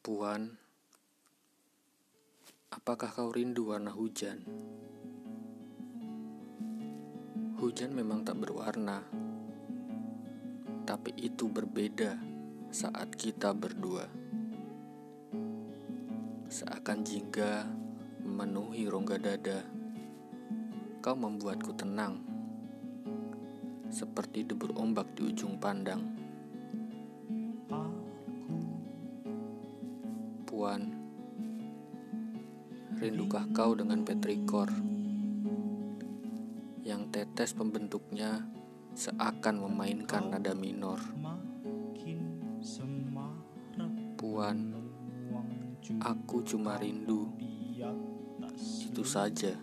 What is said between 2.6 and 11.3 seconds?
apakah kau rindu warna hujan? Hujan memang tak berwarna, tapi